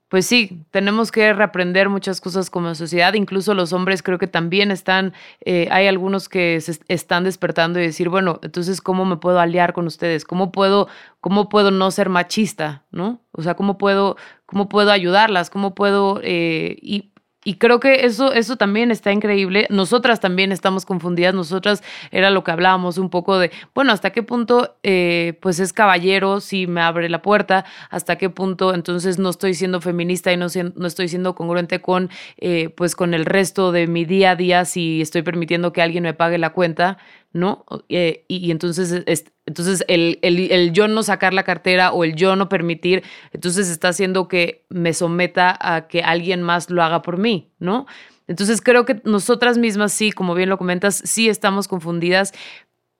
[0.08, 3.14] pues sí, tenemos que reaprender muchas cosas como sociedad.
[3.14, 5.12] Incluso los hombres creo que también están,
[5.44, 9.72] eh, hay algunos que se están despertando y decir, bueno, entonces, ¿cómo me puedo aliar
[9.72, 10.24] con ustedes?
[10.24, 10.88] ¿Cómo puedo,
[11.20, 12.84] cómo puedo no ser machista?
[12.92, 13.20] ¿No?
[13.32, 14.16] O sea, ¿cómo puedo,
[14.46, 15.50] cómo puedo ayudarlas?
[15.50, 17.10] ¿Cómo puedo, eh, y
[17.46, 19.68] y creo que eso, eso también está increíble.
[19.70, 21.32] Nosotras también estamos confundidas.
[21.32, 21.80] Nosotras
[22.10, 26.40] era lo que hablábamos un poco de, bueno, hasta qué punto eh, pues es caballero
[26.40, 30.48] si me abre la puerta, hasta qué punto entonces no estoy siendo feminista y no,
[30.74, 34.64] no estoy siendo congruente con, eh, pues con el resto de mi día a día
[34.64, 36.98] si estoy permitiendo que alguien me pague la cuenta.
[37.32, 37.64] ¿no?
[37.88, 39.04] Eh, y, entonces,
[39.46, 43.88] entonces el, el, yo no sacar la cartera o el yo no permitir, entonces está
[43.88, 47.86] haciendo que me someta a que alguien más lo haga por mí, ¿no?
[48.26, 52.34] Entonces creo que nosotras mismas sí, como bien lo comentas, sí estamos confundidas,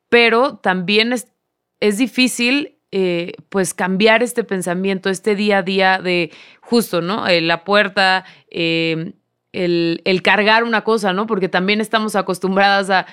[0.09, 1.27] pero también es,
[1.81, 6.31] es difícil eh, pues cambiar este pensamiento, este día a día de
[6.61, 7.27] justo, ¿no?
[7.27, 9.15] Eh, la puerta, el,
[9.53, 11.27] el, cargar una cosa, ¿no?
[11.27, 13.07] Porque también estamos acostumbradas a,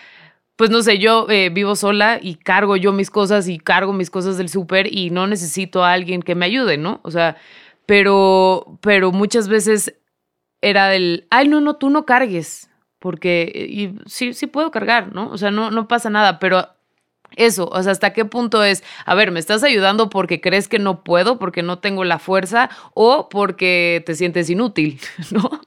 [0.63, 4.09] pues no sé, yo eh, vivo sola y cargo yo mis cosas y cargo mis
[4.09, 7.01] cosas del súper y no necesito a alguien que me ayude, ¿no?
[7.03, 7.35] O sea,
[7.85, 9.93] pero, pero muchas veces
[10.61, 15.29] era el, ay, no, no, tú no cargues, porque y sí, sí puedo cargar, ¿no?
[15.31, 16.65] O sea, no, no pasa nada, pero
[17.35, 20.79] eso, o sea, ¿hasta qué punto es, a ver, me estás ayudando porque crees que
[20.79, 25.59] no puedo, porque no tengo la fuerza o porque te sientes inútil, ¿no?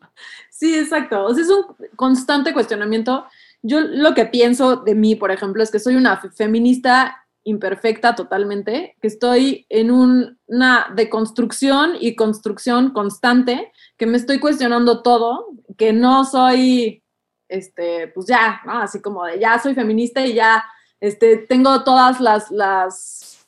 [0.48, 1.22] Sí, exacto.
[1.22, 3.26] O sea, es un constante cuestionamiento
[3.66, 8.96] yo lo que pienso de mí, por ejemplo, es que soy una feminista imperfecta totalmente,
[9.00, 15.46] que estoy en una deconstrucción y construcción constante, que me estoy cuestionando todo,
[15.78, 17.04] que no soy,
[17.48, 20.64] este, pues ya, así como de ya soy feminista y ya
[21.00, 23.46] este, tengo todas las, las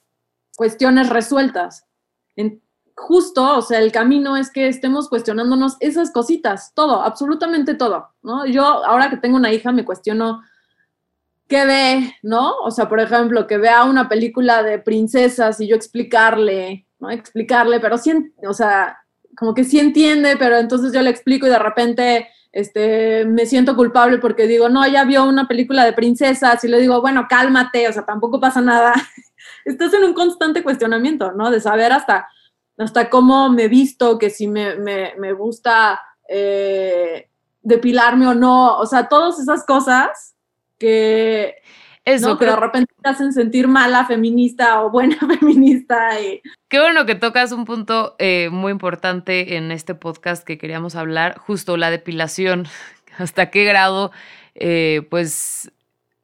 [0.57, 1.85] cuestiones resueltas.
[2.99, 8.47] Justo, o sea, el camino es que estemos cuestionándonos esas cositas, todo, absolutamente todo, ¿no?
[8.47, 10.43] Yo ahora que tengo una hija me cuestiono
[11.49, 12.57] qué ve, ¿no?
[12.59, 17.11] O sea, por ejemplo, que vea una película de princesas y yo explicarle, ¿no?
[17.11, 18.13] Explicarle, pero sí,
[18.47, 18.99] o sea,
[19.37, 23.77] como que sí entiende, pero entonces yo le explico y de repente este, me siento
[23.77, 27.89] culpable porque digo, no, ella vio una película de princesas y le digo, bueno, cálmate,
[27.89, 28.95] o sea, tampoco pasa nada.
[29.65, 31.51] Estás en un constante cuestionamiento, ¿no?
[31.51, 32.29] De saber hasta,
[32.79, 37.29] hasta cómo me visto, que si me, me, gusta eh,
[37.61, 40.37] depilarme o no, o sea, todas esas cosas
[40.79, 41.57] que
[42.05, 46.21] eso, que de repente te hacen sentir mala feminista o buena feminista.
[46.21, 46.41] Y...
[46.69, 51.37] Qué bueno que tocas un punto eh, muy importante en este podcast que queríamos hablar,
[51.39, 52.67] justo la depilación.
[53.19, 54.13] ¿Hasta qué grado,
[54.55, 55.73] eh, pues,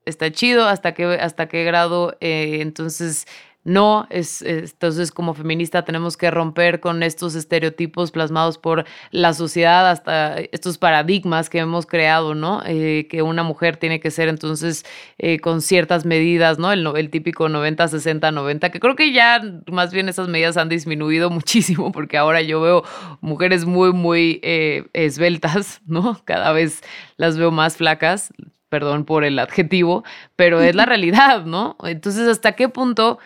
[0.05, 0.69] está chido?
[0.69, 3.27] ¿Hasta qué, hasta qué grado, entonces,
[3.65, 9.91] no, es, entonces como feminista tenemos que romper con estos estereotipos plasmados por la sociedad,
[9.91, 12.63] hasta estos paradigmas que hemos creado, ¿no?
[12.67, 14.85] Eh, que una mujer tiene que ser entonces
[15.17, 16.73] eh, con ciertas medidas, ¿no?
[16.73, 20.69] El, el típico 90, 60, 90, que creo que ya más bien esas medidas han
[20.69, 22.85] disminuido muchísimo porque ahora yo veo
[23.23, 26.21] mujeres muy, muy eh, esbeltas, ¿no?
[26.25, 26.83] Cada vez
[27.17, 28.31] las veo más flacas,
[28.69, 30.05] perdón por el adjetivo,
[30.37, 31.77] pero es la realidad, ¿no?
[31.83, 33.19] Entonces, ¿hasta qué punto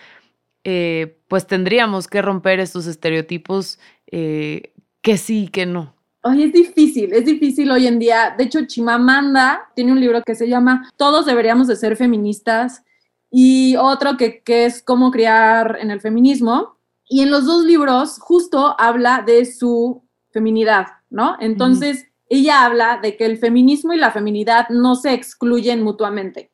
[0.70, 5.94] eh, pues tendríamos que romper estos estereotipos eh, que sí, que no.
[6.22, 8.34] Ay, es difícil, es difícil hoy en día.
[8.36, 12.84] De hecho, Chimamanda tiene un libro que se llama Todos deberíamos de ser feministas
[13.30, 16.76] y otro que, es Cómo criar en el feminismo.
[17.08, 20.02] Y en los dos libros justo habla de su
[20.32, 21.38] feminidad, ¿no?
[21.40, 26.50] Entonces, ella habla de que el feminismo y la feminidad no se excluyen mutuamente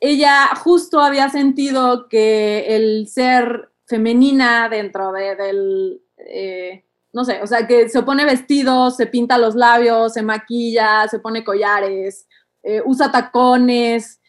[0.00, 7.46] ella justo había sentido que el ser femenina dentro de, del, eh, no sé, o
[7.46, 12.28] sea, que se pone vestidos, se pinta los labios, se maquilla, se pone collares,
[12.62, 14.20] eh, usa tacones,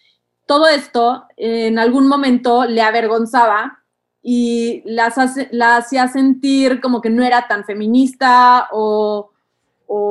[0.47, 3.83] todo esto en algún momento le avergonzaba
[4.21, 5.15] y las
[5.51, 9.31] la hacía sentir como que no era tan feminista o,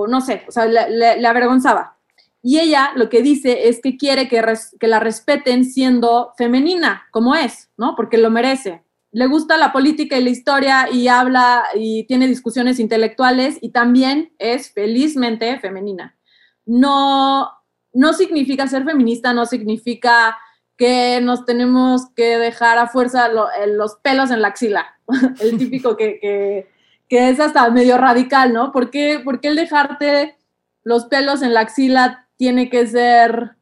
[0.08, 1.97] no sé, o sea, le avergonzaba.
[2.42, 4.42] Y ella lo que dice es que quiere que,
[4.86, 7.94] la respeten siendo femenina, como es, ¿no?
[7.96, 8.84] Porque lo merece.
[9.10, 14.32] Le gusta la política y la historia y habla y tiene discusiones intelectuales y también
[14.38, 16.16] es felizmente femenina.
[16.64, 17.50] No,
[17.92, 20.36] no significa ser feminista, no significa
[20.76, 24.86] que nos tenemos que dejar a fuerza los pelos en la axila,
[25.40, 26.68] el típico que, que,
[27.08, 28.70] que, es hasta medio radical, ¿no?
[28.70, 30.36] ¿Por qué, ¿Por qué el dejarte
[30.84, 33.56] los pelos en la axila tiene que ser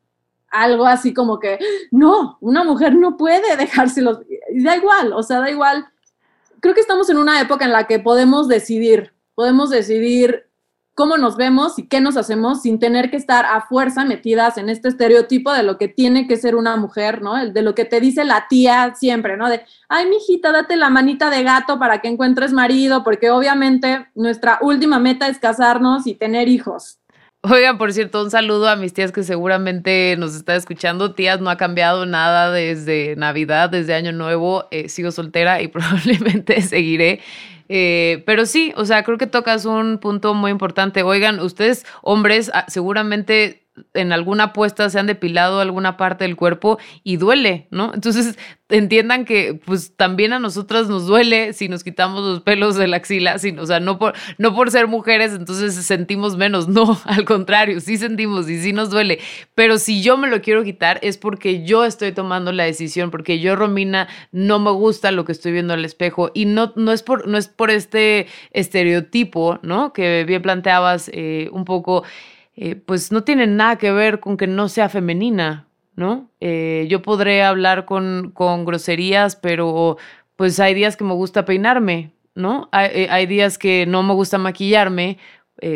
[0.49, 1.59] algo así como que,
[1.91, 4.21] no, una mujer no puede dejárselos,
[4.55, 5.87] da igual, o sea, da igual.
[6.61, 10.47] Creo que estamos en una época en la que podemos decidir, podemos decidir
[10.95, 14.71] cómo nos vemos y qué nos hacemos sin tener que estar a fuerza metidas en
[14.71, 17.35] este estereotipo de lo que tiene que ser una mujer, ¿no?
[17.51, 19.51] De lo que te dice la tía siempre, ¿no?
[19.51, 24.59] De, ay, mijita, date la manita de gato para que encuentres marido, porque obviamente nuestra
[24.63, 26.99] última meta es casarnos y tener hijos.
[27.49, 31.15] Oigan, por cierto, un saludo a mis tías que seguramente nos está escuchando.
[31.15, 34.67] Tías, no ha cambiado nada desde Navidad, desde Año Nuevo.
[34.73, 37.21] Eh, sigo soltera y probablemente seguiré.
[37.69, 41.05] Eh, pero sí, o sea, creo que tocas un punto muy importante.
[41.05, 46.79] Oigan, ustedes, hombres, ah, seguramente en alguna apuesta se han depilado alguna parte del cuerpo
[47.03, 47.93] y duele, ¿no?
[47.95, 52.89] Entonces entiendan que pues también a nosotras nos duele si nos quitamos los pelos de
[52.89, 57.25] la axila, o sea, no por, no por ser mujeres entonces sentimos menos, no, al
[57.25, 59.21] contrario, sí sentimos y sí nos duele,
[59.55, 63.39] pero si yo me lo quiero quitar es porque yo estoy tomando la decisión, porque
[63.39, 67.03] yo, Romina, no me gusta lo que estoy viendo al espejo y no, no, es,
[67.03, 69.93] por, no es por este estereotipo, ¿no?
[69.93, 72.05] Que bien planteabas eh, un poco
[72.57, 76.31] eh, pues no tiene nada que ver con que no sea femenina, ¿no?
[76.41, 79.99] Eh, yo podré hablar con, con, groserías, pero
[80.37, 82.71] pues hay días que me gusta peinarme, ¿no?
[82.73, 85.19] Hay, eh, días que no me gusta maquillarme.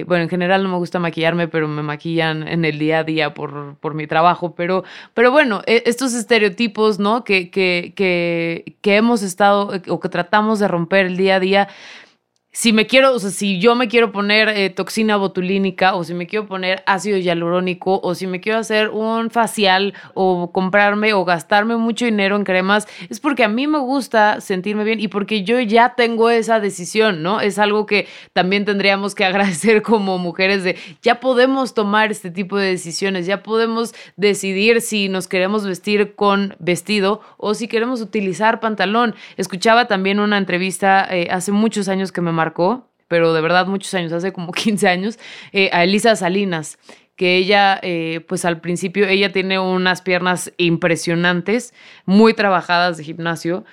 [0.07, 3.35] bueno, en general no me gusta maquillarme, pero me maquillan en el día a día
[3.35, 4.55] por, por mi trabajo.
[4.55, 7.25] Pero, pero bueno, e, estos estereotipos, ¿no?
[7.25, 11.69] Que, que, que, que hemos estado o que tratamos de romper el día a día
[12.53, 16.15] si me quiero, o sea, si yo me quiero poner eh, toxina botulínica o si
[16.15, 21.25] me quiero poner ácido hialurónico o si me quiero hacer un facial o comprarme o
[21.25, 25.45] gastarme mucho dinero en cremas, es porque a mí me gusta sentirme bien y porque
[25.45, 27.41] yo ya tengo esa decisión, ¿no?
[27.41, 32.59] Es algo que también tendríamos que agradecer como mujeres de ya podemos tomar este tipo
[32.59, 38.59] de decisiones, ya podemos decidir si nos queremos vestir con vestido o si queremos utilizar
[38.59, 39.15] pantalón.
[39.37, 43.93] Escuchaba también una entrevista eh, hace muchos años que me marcó, pero de verdad muchos
[43.93, 45.19] años, hace como 15 años,
[45.53, 46.79] eh, a Elisa Salinas,
[47.17, 51.75] que ella, eh, pues al principio, ella tiene unas piernas impresionantes,
[52.07, 53.65] muy trabajadas de gimnasio,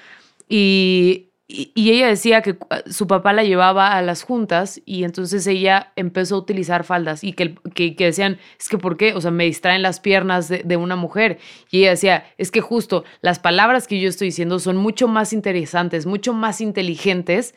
[0.50, 6.36] y, ella decía que su papá la llevaba a las juntas y entonces ella empezó
[6.36, 9.14] a utilizar faldas y que, que, decían, es que ¿por qué?
[9.14, 11.40] O sea, me distraen las piernas de, de, una mujer.
[11.72, 15.32] Y ella decía, es que justo las palabras que yo estoy diciendo son mucho más
[15.32, 17.56] interesantes, mucho más inteligentes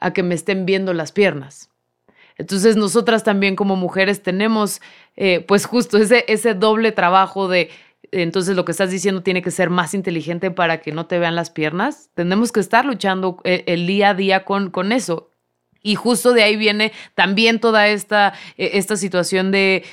[0.00, 1.70] a que me estén viendo las piernas.
[2.38, 4.80] Entonces nosotras también como mujeres tenemos
[5.16, 7.70] eh, pues justo ese, ese doble trabajo de,
[8.12, 11.34] entonces lo que estás diciendo tiene que ser más inteligente para que no te vean
[11.34, 12.10] las piernas.
[12.14, 15.30] Tenemos que estar luchando el, eh, el día a día con, con eso.
[15.82, 19.84] Y justo de ahí viene también toda esta, e, esta situación de,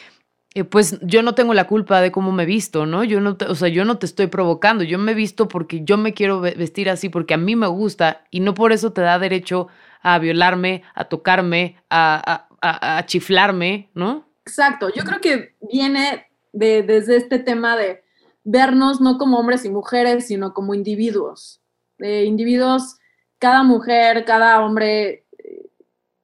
[0.70, 3.04] pues yo no tengo la culpa de cómo me visto, ¿no?
[3.04, 5.98] Yo no, te, o sea, yo no te estoy provocando, yo me visto porque yo
[5.98, 9.18] me quiero vestir así, porque a mí me gusta y no por eso te da
[9.20, 9.68] derecho
[10.04, 14.28] a violarme, a tocarme, a, a, chiflarme, ¿no?
[14.46, 18.04] Exacto, yo creo que viene de, desde este tema de
[18.44, 21.62] vernos no como hombres y mujeres, sino como individuos.
[21.98, 22.98] De individuos,
[23.40, 25.70] cada mujer, cada hombre, eh,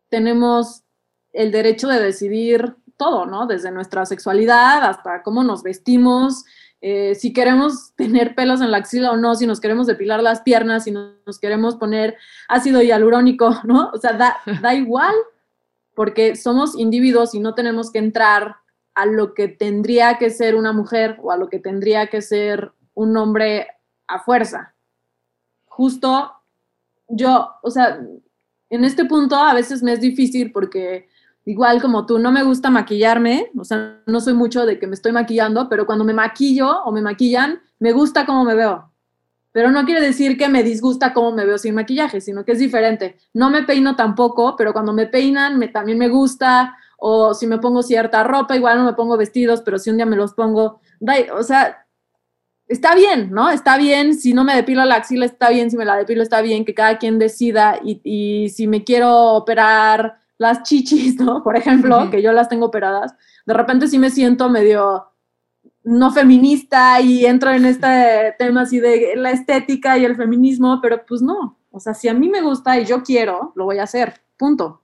[0.10, 0.84] tenemos
[1.32, 3.48] el derecho de decidir todo, ¿no?
[3.48, 6.44] Desde nuestra sexualidad hasta cómo nos vestimos,
[6.82, 10.42] eh, si queremos tener pelos en la axila o no, si nos queremos depilar las
[10.42, 13.90] piernas, si nos queremos poner ácido hialurónico, ¿no?
[13.94, 15.16] O sea, da, da igual,
[15.94, 18.56] porque somos individuos y no tenemos que entrar
[18.96, 22.72] a lo que tendría que ser una mujer o a lo que tendría que ser
[22.94, 23.68] un hombre
[24.08, 24.74] a fuerza.
[25.66, 26.34] Justo
[27.08, 28.00] yo, o sea,
[28.70, 31.10] en este punto a veces me es difícil porque
[31.46, 34.94] igual como tú, no me gusta maquillarme, o sea, no soy mucho de que me
[34.94, 38.92] estoy maquillando, pero cuando me maquillo o me maquillan, me gusta cómo me veo.
[39.52, 42.60] Pero no quiere decir que me disgusta cómo me veo sin maquillaje, sino que es
[42.60, 43.18] diferente.
[43.34, 47.58] No me peino tampoco, pero cuando me peinan me, también me gusta, o si me
[47.58, 50.82] pongo cierta ropa, igual no me pongo vestidos, pero si un día me los pongo,
[51.34, 51.88] o sea,
[52.68, 53.50] está bien, ¿no?
[53.50, 56.42] Está bien, si no me depilo la axila, está bien, si me la depilo, está
[56.42, 61.44] bien, que cada quien decida, y, y si me quiero operar las chichis, ¿no?
[61.44, 63.14] Por ejemplo, que yo las tengo operadas,
[63.46, 65.06] de repente sí me siento medio
[65.84, 71.06] no feminista y entro en este tema así de la estética y el feminismo, pero
[71.06, 71.60] pues no.
[71.72, 74.22] O sea, si a mí me gusta y yo quiero, lo voy a hacer.
[74.38, 74.82] Punto.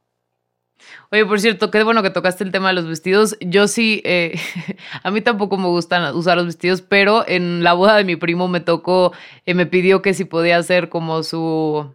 [1.11, 3.37] Oye, por cierto, qué bueno que tocaste el tema de los vestidos.
[3.39, 4.37] Yo sí, eh,
[5.03, 8.47] a mí tampoco me gustan usar los vestidos, pero en la boda de mi primo
[8.47, 9.13] me tocó,
[9.45, 11.91] eh, me pidió que si podía hacer como su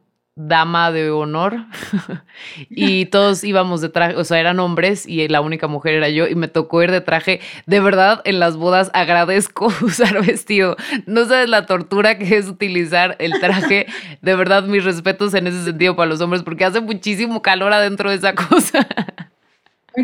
[0.46, 1.56] dama de honor
[2.70, 6.26] y todos íbamos de traje, o sea, eran hombres y la única mujer era yo
[6.26, 7.40] y me tocó ir de traje.
[7.66, 10.76] De verdad, en las bodas agradezco usar vestido.
[11.06, 13.86] No sabes la tortura que es utilizar el traje.
[14.22, 18.10] De verdad, mis respetos en ese sentido para los hombres porque hace muchísimo calor adentro
[18.10, 18.86] de esa cosa.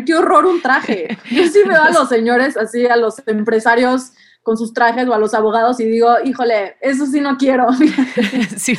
[0.05, 1.17] Qué horror un traje.
[1.31, 4.11] Yo sí veo a los señores así, a los empresarios
[4.47, 7.67] con sus trajes o a los abogados y digo, híjole, eso sí no quiero.
[8.55, 8.77] sí.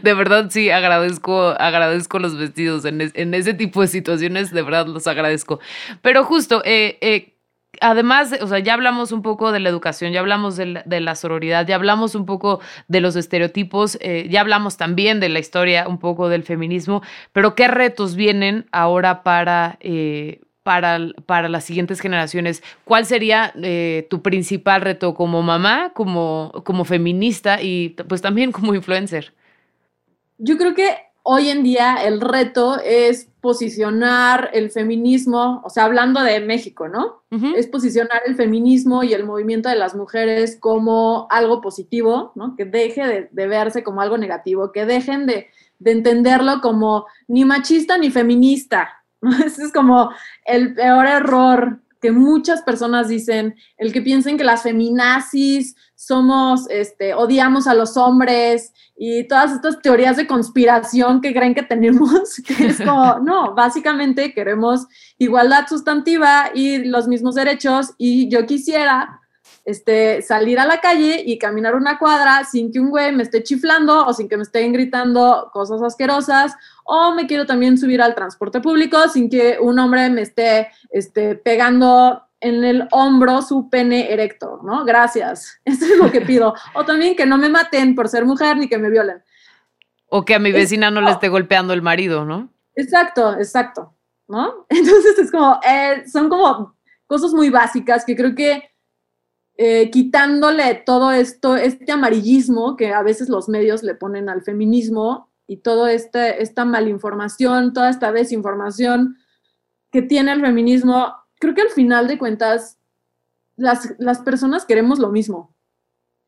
[0.00, 5.08] De verdad sí, agradezco, agradezco los vestidos en, ese tipo de situaciones, de verdad los
[5.08, 5.58] agradezco.
[6.02, 7.34] Pero justo, eh, eh,
[7.80, 11.66] además, o sea, ya hablamos un poco de la educación, ya hablamos de la, sororidad,
[11.66, 15.98] ya hablamos un poco de los estereotipos, eh, ya hablamos también de la historia, un
[15.98, 19.80] poco del feminismo, pero ¿qué retos vienen ahora para
[20.62, 26.84] para, para las siguientes generaciones, ¿cuál sería eh, tu principal reto como mamá, como, como
[26.84, 29.32] feminista y pues también como influencer?
[30.38, 36.22] Yo creo que hoy en día el reto es posicionar el feminismo, o sea, hablando
[36.22, 37.22] de México, ¿no?
[37.56, 42.54] Es posicionar el feminismo y el movimiento de las mujeres como algo positivo, ¿no?
[42.56, 45.46] Que deje de, de verse como algo negativo, que dejen de,
[45.78, 49.01] de entenderlo como ni machista ni feminista,
[49.44, 50.10] Ese es como
[50.44, 57.14] el peor error que muchas personas dicen, el que piensen que las feminazis somos, este,
[57.14, 62.66] odiamos a los hombres y todas estas teorías de conspiración que creen que tenemos, que
[62.66, 69.21] es como, no, básicamente queremos igualdad sustantiva y los mismos derechos y yo quisiera
[69.64, 73.42] este, salir a la calle y caminar una cuadra sin que un güey me esté
[73.42, 76.54] chiflando o sin que me estén gritando cosas asquerosas,
[76.84, 81.36] o me quiero también subir al transporte público sin que un hombre me esté este,
[81.36, 84.84] pegando en el hombro su pene erecto, ¿no?
[84.84, 85.60] Gracias.
[85.64, 86.54] Eso es lo que pido.
[86.74, 89.22] O también que no me maten por ser mujer ni que me violen.
[90.08, 92.50] O que a mi vecina no le esté golpeando el marido, ¿no?
[92.74, 93.94] Exacto, exacto,
[94.28, 94.66] ¿no?
[94.68, 98.71] Entonces es como, eh, son como cosas muy básicas que creo que
[99.64, 105.30] eh, quitándole todo esto, este amarillismo que a veces los medios le ponen al feminismo
[105.46, 109.18] y toda este, esta malinformación, toda esta desinformación
[109.92, 112.80] que tiene el feminismo, creo que al final de cuentas
[113.54, 115.54] las, las personas queremos lo mismo.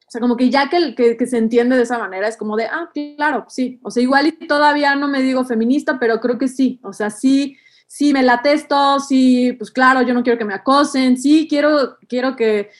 [0.06, 2.56] O sea, como que ya que, que, que, se entiende de esa manera, es como
[2.56, 3.80] de, ah, claro, sí.
[3.82, 6.78] O sea, igual y todavía no me digo feminista, pero creo que sí.
[6.84, 7.56] O sea, sí,
[7.88, 11.98] sí me la testo, sí, pues claro, yo no quiero que me acosen, sí, quiero,
[12.08, 12.70] quiero que,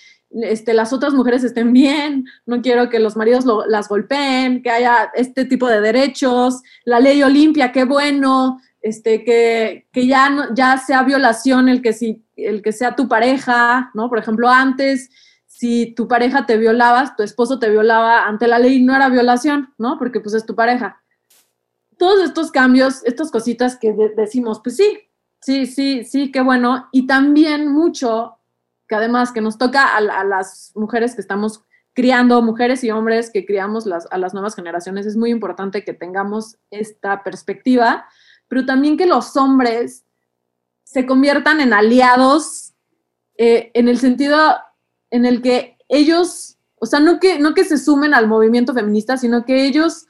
[0.42, 5.10] este, las otras mujeres estén bien, no quiero que los maridos las golpeen, que haya
[5.14, 10.76] este tipo de derechos, la ley Olimpia, qué bueno, este, que, que ya, no, ya
[10.78, 14.08] sea violación el que, si, el que sea tu pareja, ¿no?
[14.08, 15.10] Por ejemplo, antes,
[15.46, 19.72] si tu pareja te violaba, tu esposo te violaba, ante la ley no era violación,
[19.78, 19.98] ¿no?
[19.98, 21.00] Porque pues es tu pareja.
[21.96, 24.98] Todos estos cambios, estas cositas que decimos, pues sí,
[25.40, 26.88] sí, sí, sí, qué bueno.
[26.90, 28.33] Y también mucho
[28.94, 33.86] además que nos toca a, las mujeres que estamos criando, mujeres y hombres que criamos
[33.86, 38.06] a las nuevas generaciones, es muy importante que tengamos esta perspectiva,
[38.48, 40.04] pero también que los hombres
[40.82, 42.74] se conviertan en aliados
[43.36, 44.38] eh, en el sentido
[45.10, 49.16] en el que ellos, o sea, no que, no que se sumen al movimiento feminista,
[49.16, 50.06] sino que ellos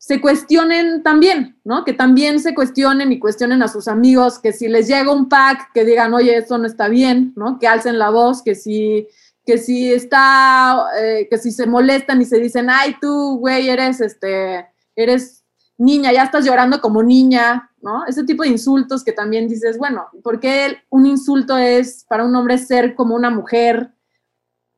[0.00, 1.84] se cuestionen también, ¿no?
[1.84, 5.72] Que también se cuestionen y cuestionen a sus amigos, que si les llega un pack,
[5.74, 7.58] que digan, oye, esto no está bien, ¿no?
[7.58, 9.06] Que alcen la voz, que si,
[9.44, 14.00] que si está, eh, que si se molestan y se dicen, ay, tú, güey, eres,
[14.00, 15.44] este, eres
[15.76, 18.06] niña, ya estás llorando como niña, ¿no?
[18.06, 22.34] Ese tipo de insultos que también dices, bueno, ¿por qué un insulto es para un
[22.34, 23.90] hombre ser como una mujer?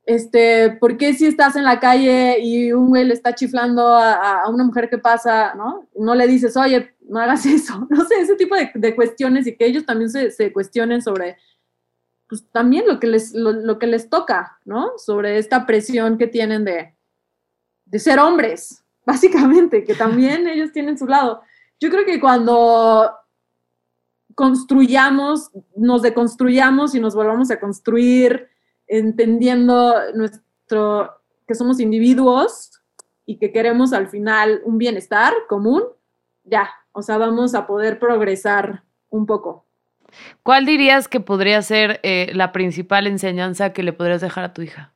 [0.05, 4.49] Este, ¿por qué si estás en la calle y un güey le está chiflando a,
[4.49, 5.87] una mujer que pasa, ¿no?
[5.95, 9.65] No le dices, oye, no hagas eso, no sé, ese tipo de, cuestiones y que
[9.65, 11.37] ellos también se, cuestionen sobre,
[12.27, 14.91] pues también lo que les, lo, que les toca, ¿no?
[14.97, 16.95] Sobre esta presión que tienen de,
[17.85, 21.41] de ser hombres, básicamente, que también ellos tienen su lado.
[21.79, 23.11] Yo creo que cuando
[24.35, 28.49] construyamos, nos deconstruyamos y nos volvamos a construir,
[28.87, 31.11] entendiendo nuestro,
[31.47, 32.71] que somos individuos
[33.25, 35.83] y que queremos al final un bienestar común,
[36.43, 39.65] ya, o sea, vamos a poder progresar un poco.
[40.43, 44.61] ¿Cuál dirías que podría ser eh, la principal enseñanza que le podrías dejar a tu
[44.61, 44.93] hija?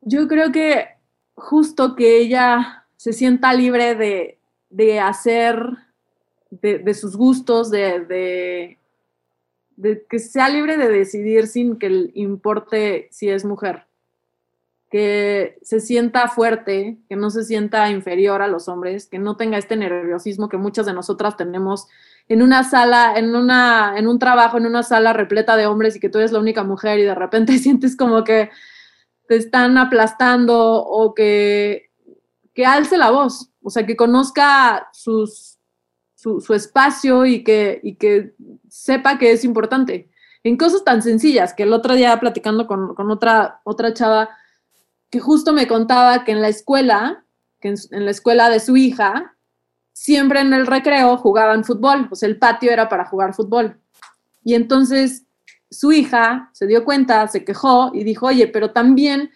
[0.00, 0.88] Yo creo que
[1.34, 3.94] justo que ella se sienta libre
[4.70, 5.64] de, hacer,
[6.50, 8.78] de, sus gustos, de, de
[10.08, 13.86] que sea libre de decidir sin que le importe si es mujer,
[14.90, 19.56] que se sienta fuerte, que no se sienta inferior a los hombres, que no tenga
[19.56, 21.88] este nerviosismo que muchas de nosotras tenemos
[22.28, 26.00] en una sala, en, una, en un trabajo, en una sala repleta de hombres y
[26.00, 28.50] que tú eres la única mujer y de repente sientes como que
[29.28, 31.90] te están aplastando o que,
[32.54, 35.51] que alce la voz, o sea, que conozca sus
[36.22, 38.34] su, espacio y que, y que
[38.68, 40.08] sepa que es importante.
[40.44, 44.30] En cosas tan sencillas, que el otro día platicando con, otra, otra chava,
[45.10, 47.24] que justo me contaba que en la escuela,
[47.60, 49.36] que en, la escuela de su hija,
[49.92, 53.80] siempre en el recreo jugaban fútbol, pues el patio era para jugar fútbol.
[54.44, 55.24] Y entonces
[55.70, 59.30] su hija se dio cuenta, se quejó y dijo, oye, pero también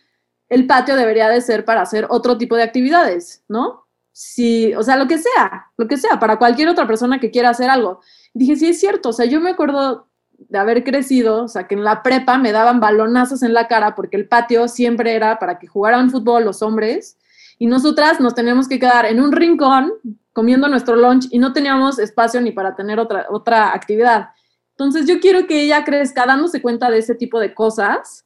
[0.48, 3.85] el patio debería de ser para hacer otro tipo de actividades, ¿no?
[4.18, 7.50] Si, o sea, lo que sea, lo que sea, para cualquier otra persona que quiera
[7.50, 8.00] hacer algo.
[8.32, 10.08] dije, sí, es cierto, o sea, yo me acuerdo
[10.38, 13.94] de haber crecido, o sea, que en la prepa me daban balonazos en la cara
[13.94, 17.18] porque el patio siempre era para que jugaran fútbol los hombres
[17.58, 19.92] y nosotras nos teníamos que quedar en un rincón
[20.32, 24.30] comiendo nuestro lunch y no teníamos espacio ni para tener otra, otra actividad.
[24.70, 28.24] Entonces yo quiero que ella crezca dándose cuenta de ese tipo de cosas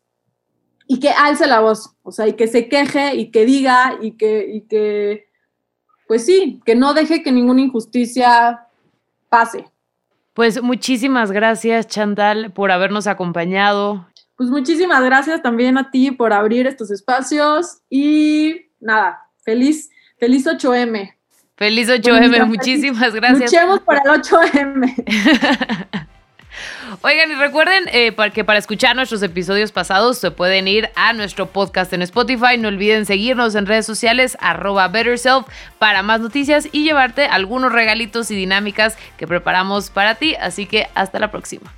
[0.86, 4.12] y que alce la voz, o sea, y que se queje y que diga y
[4.12, 5.29] que, y que
[6.10, 8.66] pues sí, que no deje que ninguna injusticia
[9.28, 9.66] pase.
[10.34, 14.08] Pues muchísimas gracias, Chantal, por habernos acompañado.
[14.34, 19.88] Pues muchísimas gracias también a ti por abrir estos espacios y nada, feliz,
[20.18, 21.14] feliz 8M.
[21.54, 23.52] Feliz 8M, muchísimas gracias.
[23.52, 26.08] Luchemos por el 8M.
[27.02, 31.46] Oigan, y recuerden eh, que para escuchar nuestros episodios pasados se pueden ir a nuestro
[31.46, 32.56] podcast en Spotify.
[32.58, 35.46] No olviden seguirnos en redes sociales, arroba BetterSelf,
[35.78, 40.34] para más noticias y llevarte algunos regalitos y dinámicas que preparamos para ti.
[40.40, 41.72] Así que hasta la próxima.